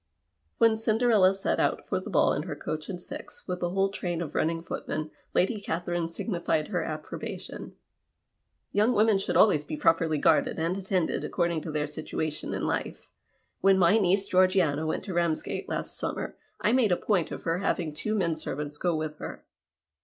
[0.57, 3.89] When Cinderella set out for the ball in her eoach and six with a whole
[3.89, 7.75] train of running footmen Lady Catherine signified her approbation."
[8.73, 13.11] Yoimg women should always be properly guarded and attended, according to their situation in life.
[13.59, 17.59] When my niece Georgiana went to Ramsgate last simimer, I made a point of her
[17.59, 19.45] having two men servants go with her.